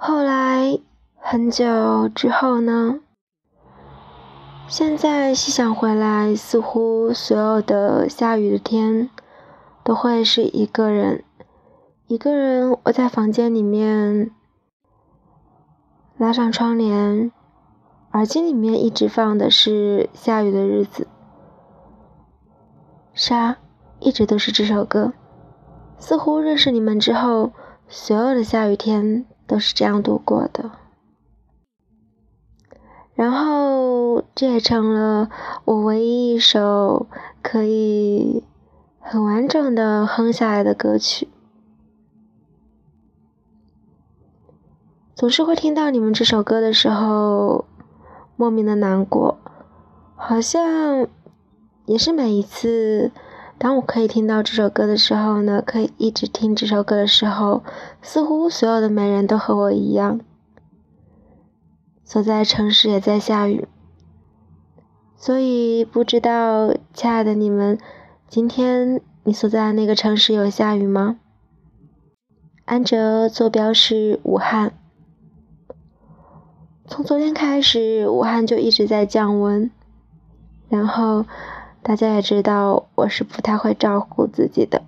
[0.00, 0.78] 后来
[1.16, 3.00] 很久之后呢？
[4.68, 9.10] 现在细想回来，似乎所有的下雨的天，
[9.82, 11.24] 都会是一个人，
[12.06, 14.30] 一个人窝在房间里面，
[16.16, 17.32] 拉上窗帘，
[18.12, 21.08] 耳机里面一直放的是下雨的日子，
[23.12, 23.56] 沙
[23.98, 25.12] 一直都是这首歌。
[25.98, 27.50] 似乎认识你们之后，
[27.88, 29.26] 所有的下雨天。
[29.48, 30.70] 都是这样度过的，
[33.14, 35.30] 然后这也成了
[35.64, 37.06] 我唯一一首
[37.42, 38.44] 可以
[39.00, 41.28] 很完整的哼下来的歌曲。
[45.16, 47.64] 总是会听到你们这首歌的时候，
[48.36, 49.38] 莫名的难过，
[50.14, 51.08] 好像
[51.86, 53.10] 也是每一次。
[53.60, 57.64] 当我可以听到这首歌的时候呢，可以一直听这首歌的时候，
[58.00, 60.20] 似乎所有的美人都和我一样，
[62.04, 63.66] 所在城市也在下雨。
[65.16, 67.76] 所以不知道，亲爱的你们，
[68.28, 71.18] 今天你所在的那个城市有下雨吗？
[72.64, 74.72] 安哲坐标是武汉，
[76.86, 79.68] 从昨天开始，武汉就一直在降温，
[80.68, 81.26] 然后。
[81.88, 84.82] 大家也知道我是不太会照顾自己的，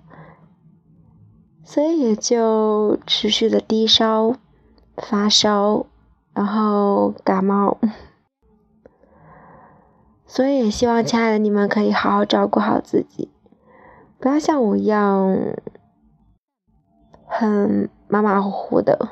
[1.63, 4.35] 所以也就持续的低烧、
[4.95, 5.87] 发烧，
[6.35, 7.79] 然后感冒。
[10.27, 13.31] 所以也希望亲爱的你们可以好好照顾好自己，
[14.19, 15.35] 不要像我一样
[17.25, 19.09] 很马马虎虎的。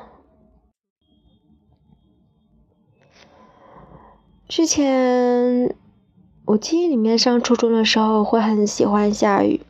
[4.46, 5.74] 之前。
[6.50, 9.60] 我记忆里面上初中的时候会很喜欢下雨，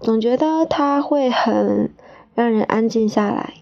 [0.00, 1.94] 总觉得它会很
[2.34, 3.54] 让人安静下来。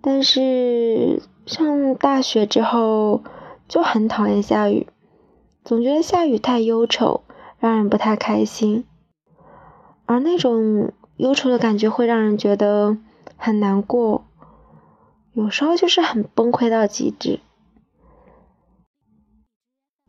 [0.00, 3.22] 但是上大学之后
[3.68, 4.86] 就很讨厌下雨，
[5.62, 7.22] 总觉得下雨太忧愁，
[7.58, 8.86] 让人不太开心。
[10.06, 12.96] 而那种忧愁的感觉会让人觉得
[13.36, 14.24] 很难过，
[15.34, 17.40] 有时候就是很崩溃到极致。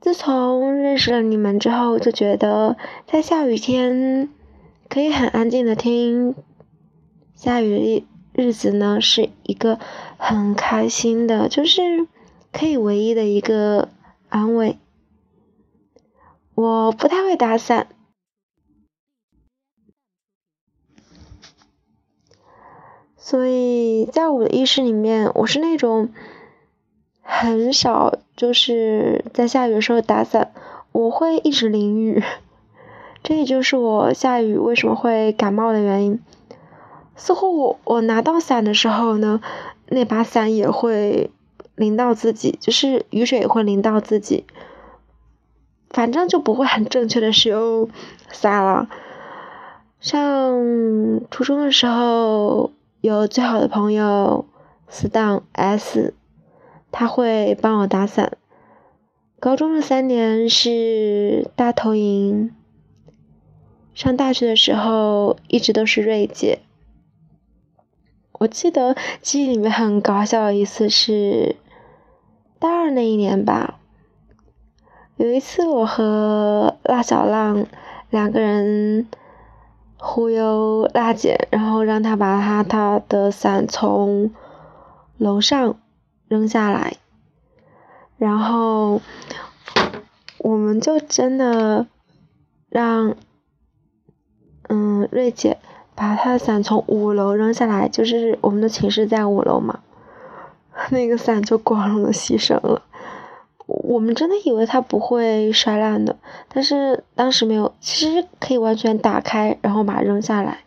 [0.02, 2.76] 自从认识了你们之后，就觉得
[3.06, 4.30] 在下雨天
[4.90, 6.34] 可以很安静的听
[7.36, 9.80] 下雨的日子呢，是一个
[10.18, 12.08] 很开心的，就是
[12.52, 13.90] 可以唯一的一个
[14.30, 14.80] 安慰。
[16.56, 17.88] 我不太会打伞，
[23.16, 26.12] 所以在我的意识里面，我是那种。
[27.34, 30.52] 很少就是在下雨的时候打伞，
[30.92, 32.22] 我会一直淋雨，
[33.24, 36.20] 这也就是我下雨为什么会感冒的原因。
[37.16, 39.40] 似乎我我拿到伞的时候呢，
[39.88, 41.32] 那把伞也会
[41.76, 44.46] 淋到自己，就是雨水也会淋到自己，
[45.90, 47.90] 反正就不会很正确的使用
[48.30, 48.90] 伞了。
[50.02, 50.60] 上
[51.32, 54.46] 初中的时候有最好的朋友
[54.90, 56.14] 死党 S。
[56.92, 58.38] 他会帮我打伞。
[59.40, 62.54] 高中的三年是大头营，
[63.96, 66.60] 上大学的时候一直都是瑞姐。
[68.34, 71.56] 我记得记忆里面很搞笑的一次是
[72.60, 73.80] 大二那一年吧，
[75.16, 77.66] 有一次我和辣小浪
[78.10, 79.08] 两个人
[79.98, 84.32] 忽悠辣姐，然后让她把她她的伞从
[85.18, 85.80] 楼上。
[86.32, 86.96] 扔下来，
[88.18, 89.02] 然后
[90.38, 91.88] 我们就真的
[92.70, 93.18] 让
[94.70, 95.58] 嗯瑞姐
[95.94, 99.82] 把她的伞从五楼扔下来，就是我们的寝室在五楼嘛，
[100.92, 102.82] 那个伞就光荣的牺牲了。
[103.66, 106.18] 我们真的以为它不会摔烂的，
[106.48, 110.60] 但是当时没有，其实可以完全打开，然后把它扔下来，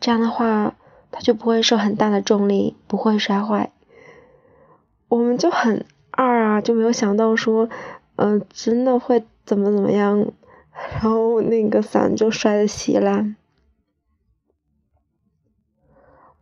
[0.00, 0.74] 这样的话
[1.12, 3.70] 它就不会受很大的重力，不会摔坏。
[5.12, 7.68] 我们就很二啊，就没有想到说，
[8.16, 10.32] 嗯，真的会怎么怎么样，
[10.90, 13.36] 然后那个伞就摔得稀烂。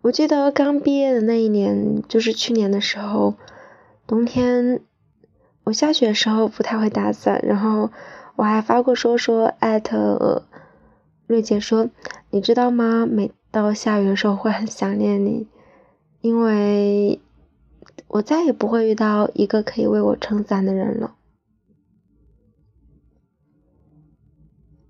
[0.02, 3.34] 我记得刚毕业的那一年，就是去年的时候，
[4.06, 4.80] 冬天，
[5.64, 7.90] 我下雪的时候不太会打伞，然后
[8.36, 10.44] 我还发过说说艾特
[11.26, 11.90] 瑞姐说，
[12.30, 13.04] 你知道吗？
[13.04, 15.48] 每到下雨的时候会很想念你，
[16.20, 17.20] 因为。
[18.12, 21.14] 我再也不会遇到一个可以为我撑伞的人了。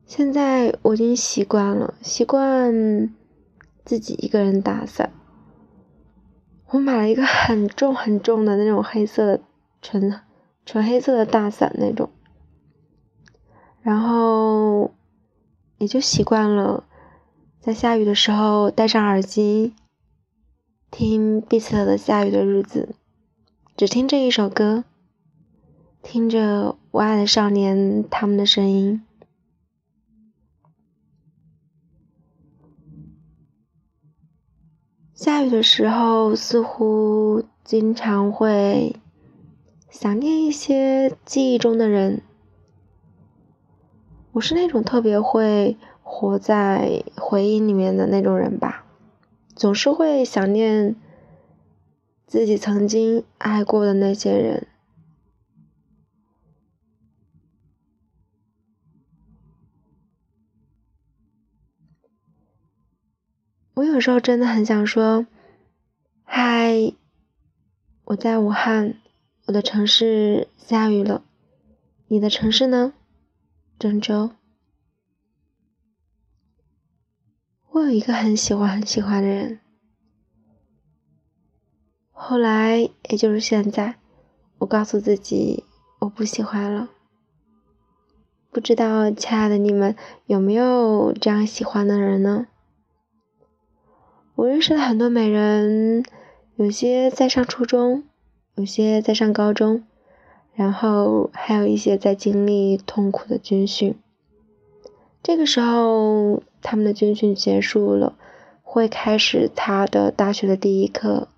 [0.06, 3.14] 现在我已经习惯了，习惯
[3.84, 5.12] 自己一个人打伞。
[6.70, 9.43] 我买了一个很重很重的那种黑色的
[9.82, 10.20] 纯
[10.64, 12.08] 纯黑色的大伞那种，
[13.82, 14.94] 然后
[15.76, 16.84] 也就习惯了
[17.61, 19.75] 在下雨的时候戴上耳机
[20.90, 22.88] 听碧奇的《下雨的日子》，
[23.81, 24.85] 只听这一首歌，
[26.03, 29.00] 听着我爱的少年他们的声音。
[35.15, 38.97] 下雨的时候，似乎经常会
[39.88, 42.21] 想念一些记忆中的人。
[44.32, 48.85] 我是那种特别会活在回忆里面的那种人吧，
[49.55, 50.97] 总是会想念
[52.31, 54.69] 自己曾经爱过的那些人。
[63.75, 65.27] 我有时候真的很想说
[66.23, 66.93] ：“嗨，
[68.05, 68.94] 我在武汉，
[69.47, 71.25] 我的城市下雨了。
[72.06, 72.94] 你的城市呢？
[73.77, 74.31] 郑州。”
[77.71, 79.59] 我有一个很喜欢很喜欢的人，
[82.22, 83.94] 后来也就是现在，
[84.58, 85.64] 我告诉自己
[86.00, 86.90] 我不喜欢了。
[88.50, 89.96] 不知道亲爱的你们
[90.26, 92.46] 有没有这样喜欢的人呢？
[94.34, 96.05] 我认识了很多美人，
[96.56, 98.05] 有些在上初中，
[98.55, 99.82] 有些在上高中，
[100.52, 103.99] 然后还有一些在经历痛苦的军训。
[105.22, 108.14] 这个时候，他们的军训结束了，
[108.62, 111.28] 会开始他的大学的第一课，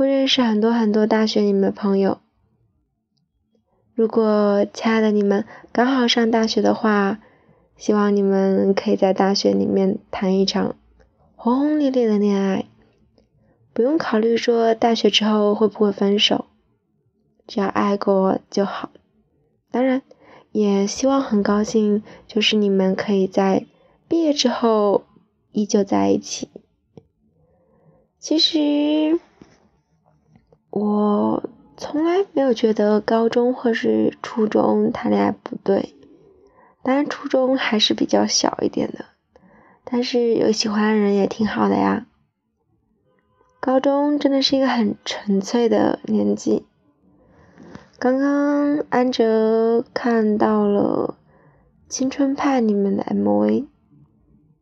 [0.00, 2.20] 会认识很多很多大学里面的朋友。
[3.92, 7.20] 如果亲爱的你们刚好上大学的话，
[7.76, 10.74] 希望你们可以在大学里面谈一场。
[11.36, 12.64] 轰轰烈烈的恋爱，
[13.74, 16.46] 不用考虑说大学之后会不会分手，
[17.46, 18.88] 只要爱过就好。
[19.70, 20.00] 当然，
[20.50, 23.66] 也希望很高兴，就是你们可以在
[24.08, 25.04] 毕业之后
[25.52, 26.48] 依旧在一起。
[28.18, 29.20] 其实，
[30.70, 35.94] 我从来没有觉得高中或是初中谈恋爱不对，
[36.82, 39.04] 当然初中还是比较小一点的。
[39.84, 42.06] 但是有喜欢的人也挺好的呀。
[43.58, 46.64] 高中真的是一个很纯粹的年纪。
[47.98, 51.16] 刚刚安哲看到了
[51.92, 53.66] 《青春派》里面的 MV，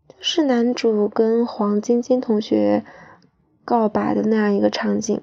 [0.08, 2.84] 就是男主跟黄晶晶同学
[3.64, 5.20] 告白的那样一个场景。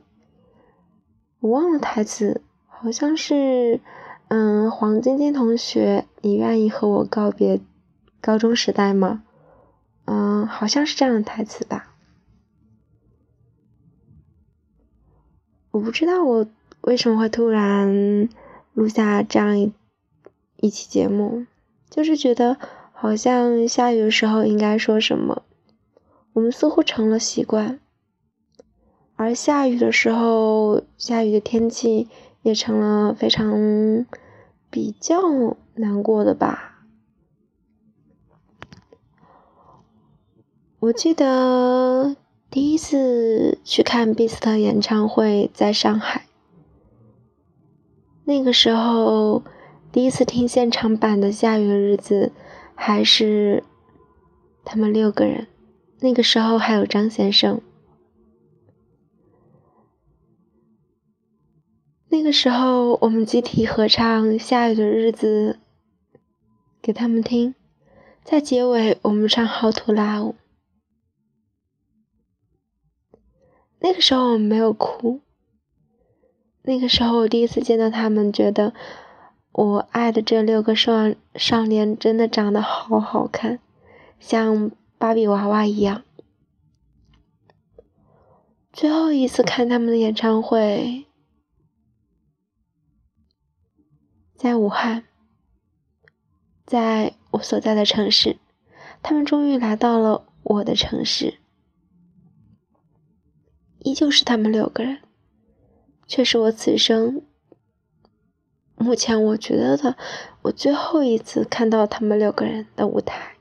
[1.39, 3.79] 我忘了台词，好像是
[4.29, 7.61] “嗯，黄晶晶同学，你愿意和我告别
[8.21, 9.23] 高中时代吗？”
[10.05, 11.95] 嗯，好像是这样的台词吧。
[15.71, 16.47] 我不知道我
[16.81, 18.29] 为什么会突然
[18.73, 19.73] 录下这样一
[20.57, 21.45] 一期节目，
[21.89, 22.57] 就是觉得
[22.93, 25.43] 好像下雨的时候应该说什么，
[26.33, 27.79] 我们似乎成了习惯，
[29.15, 32.09] 而下雨的时候，下雨的天气
[32.41, 34.05] 也成了非常
[34.69, 35.17] 比较
[35.75, 36.85] 难过的吧。
[40.79, 42.15] 我记得
[42.51, 46.27] 第一次去看 Beast 演唱会在上海，
[48.25, 49.43] 那个时候
[49.91, 52.31] 第一次听现场版的《下雨的日子》，
[52.75, 53.63] 还是
[54.63, 55.47] 他们六个人，
[56.01, 57.61] 那个时候还有张先生，
[62.09, 65.59] 那个时候我们集体合唱《下雨的日子》
[66.81, 67.55] 给他们听，
[68.23, 70.33] 在结尾我们唱《How to Love》。
[73.79, 75.21] 那个时候我们没有哭。
[76.63, 78.73] 那个时候我第一次见到他们，觉得
[79.51, 83.59] 我爱的这六个少少年真的长得好好看，
[84.19, 86.03] 像芭比娃娃一样。
[88.73, 91.04] 最后一次看他们的演唱会，
[94.35, 95.05] 在武汉，
[96.65, 98.37] 在我所在的城市，
[99.01, 101.39] 他们终于来到了我的城市。
[103.79, 105.01] 依旧是他们六个人，
[106.07, 107.21] 却是我此生
[108.75, 109.95] 目前我觉得的
[110.41, 113.37] 我最后一次看到他们六个人的舞台，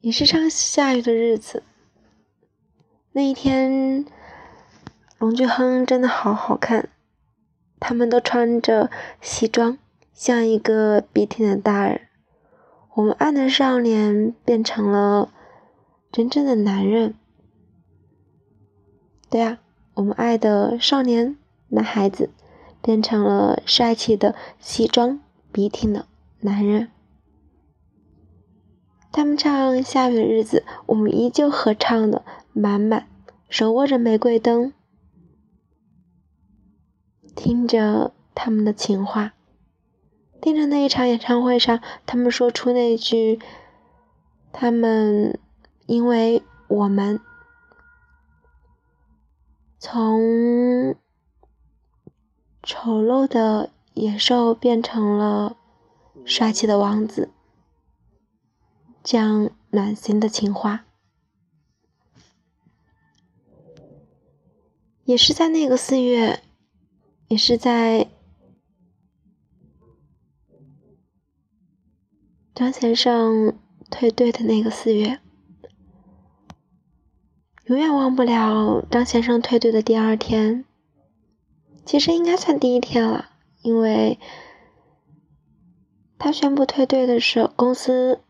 [0.00, 1.64] 也是场下雨的日子。
[3.12, 4.06] 那一天，
[5.18, 6.88] 龙俊亨真的好好看，
[7.80, 8.88] 他们都穿着
[9.20, 9.78] 西装，
[10.12, 12.02] 像一个笔挺的大人。
[12.94, 15.32] 我们爱的少年变成了。
[16.12, 17.14] 真正的男人。
[19.28, 19.60] 对啊，
[19.94, 21.36] 我们爱的少年
[21.68, 22.30] 男孩子
[22.82, 25.20] 变成了帅气的西装
[25.52, 26.06] 笔挺的
[26.40, 26.90] 男人。
[29.12, 33.06] 他们唱《下雨的日子》，我们依旧合唱的满满，
[33.48, 34.72] 手握着玫瑰灯，
[37.34, 39.34] 听着他们的情话，
[40.40, 43.40] 听着那一场演唱会上他们说出那句
[44.52, 45.38] ：“他们
[45.86, 47.20] 因为我们
[49.78, 50.94] 从
[52.62, 55.56] 丑陋的野兽变成了
[56.24, 57.30] 帅气的王子。”
[59.02, 60.84] 这样暖心的情话，
[65.04, 66.42] 也是在那个四月，
[67.30, 68.08] 也是在
[72.52, 73.56] 张先生
[73.88, 75.20] 退队的那个四月，
[77.66, 80.64] 永远忘不了张先生退队的第二天。
[81.86, 83.30] 其实应该算第一天了，
[83.62, 84.18] 因为
[86.18, 88.20] 他宣布退队的时候，公司。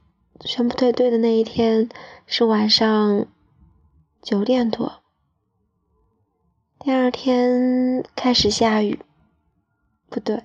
[0.42, 1.90] 宣布退队的那一天
[2.24, 3.26] 是晚上
[4.22, 4.99] 九点多，
[6.82, 8.98] 第二天开始下雨，
[10.08, 10.44] 不对，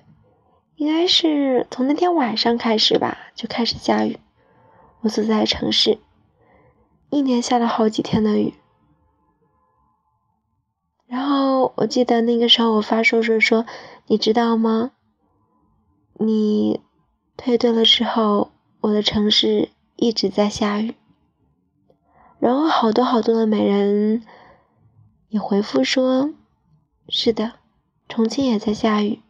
[0.76, 4.18] 应该是从那天晚上开始吧，就开始下雨。
[5.00, 5.98] 我所在城市
[7.08, 8.52] 一连下了好几天的雨，
[11.06, 13.64] 然后我记得那个时候我发说说说，
[14.06, 14.92] 你知道吗？
[16.18, 16.82] 你
[17.38, 18.52] 退队了之后，
[18.82, 19.70] 我的城市。
[19.98, 20.94] 一直在下雨，
[22.38, 24.22] 然后好多好多的美人
[25.36, 26.32] 你回复说
[27.10, 27.58] ：“是的，
[28.08, 29.20] 重庆也在下雨，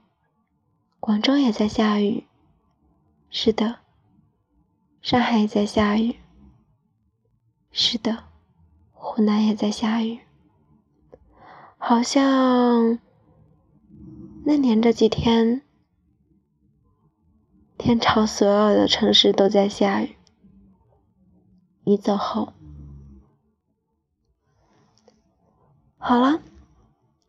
[1.00, 2.28] 广州也在下雨，
[3.28, 3.80] 是的，
[5.02, 6.14] 上海也在下雨，
[7.72, 8.22] 是的，
[8.92, 10.20] 湖南也在下雨。
[11.76, 13.00] 好像
[14.44, 15.62] 那年这几天，
[17.76, 20.14] 天朝所有的城市都在下雨。”
[21.82, 22.52] 你走后，
[26.08, 26.40] 好了，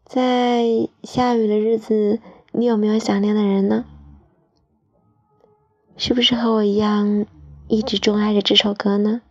[0.05, 2.19] 在下雨的日子，
[2.51, 3.86] 你有没有想念的人呢？
[5.96, 7.25] 是不是和我一样，
[7.67, 9.24] 一直钟爱着这首歌呢？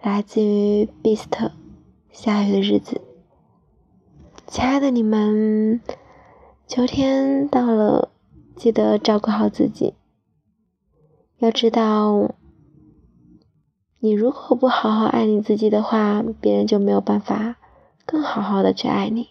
[0.00, 1.28] 来自于 Beast，
[2.10, 3.02] 《下雨的日子》。
[4.50, 5.82] 亲爱的你们，
[6.66, 8.10] 秋天到了，
[8.54, 9.92] 记得照顾好自己。
[11.36, 12.34] 要知道。
[13.98, 17.56] 你如果不好好爱你自己的话，别人就没有办法
[18.06, 19.30] 更好好的去爱你。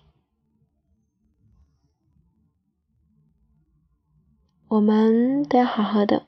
[4.68, 6.28] 我们都要好好的。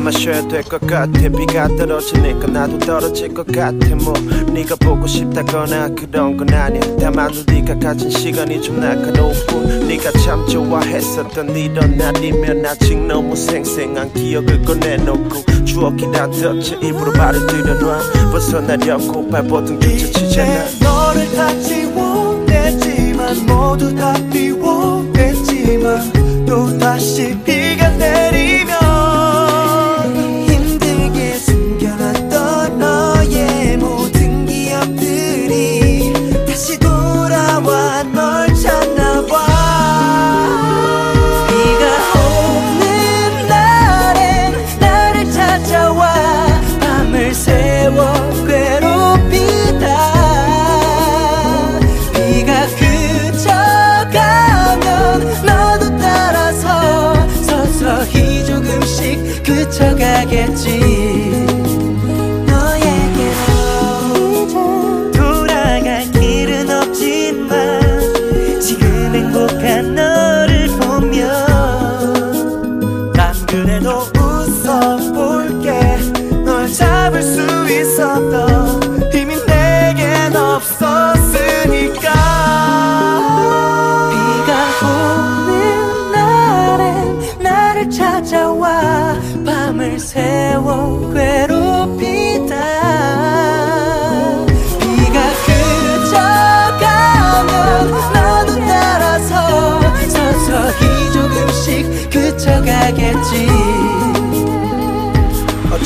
[0.00, 1.12] 마셔야 될 것 같아.
[1.28, 3.94] 비가 떨어지니까 나도 떨어질 것 같아.
[3.96, 4.12] 뭐
[4.52, 6.80] 네가 보고 싶다거나 그런 건 아니야.
[7.00, 15.64] 다만 네가 가진 시간이 좀뿐 네가 참 좋아했었던 이런 날이면 아직 너무 생생한 기억을 꺼내놓고
[15.64, 18.00] 추억이 다 덮쳐 입으로 말을 들여놔.
[18.32, 26.12] 벗어나려고 발버둥 뒤쳐치잖아 너를 다 지워냈지만 모두 다 비워냈지만
[26.46, 28.19] 또 다시 비가 내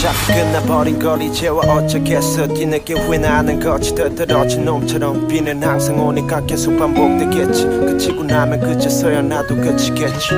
[0.05, 2.47] 어차피 끝나버린 걸 이제와 어쩌겠어.
[2.47, 7.65] 뒤늦게 후회나는 거지 더떨어진 놈처럼 비는 항상 오니까 계속 반복되겠지.
[7.65, 10.29] 그치고 나면 그제서야 나도 그치겠지.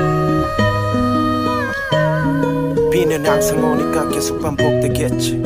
[2.93, 5.41] 비는 항상 오니까 계속 반복되겠지.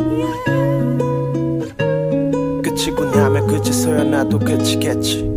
[2.63, 5.30] 그치고 나면 그제서야 나도 그치겠지